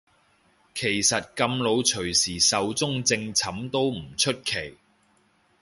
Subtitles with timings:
[0.73, 4.75] 其實咁老隨時壽終正寢都唔出奇